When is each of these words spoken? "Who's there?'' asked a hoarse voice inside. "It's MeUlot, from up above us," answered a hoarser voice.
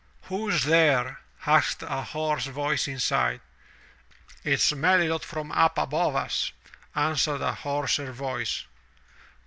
"Who's 0.23 0.63
there?'' 0.63 1.19
asked 1.45 1.83
a 1.83 2.01
hoarse 2.01 2.47
voice 2.47 2.87
inside. 2.87 3.39
"It's 4.43 4.71
MeUlot, 4.73 5.21
from 5.23 5.51
up 5.51 5.77
above 5.77 6.15
us," 6.15 6.51
answered 6.95 7.41
a 7.41 7.53
hoarser 7.53 8.11
voice. 8.11 8.65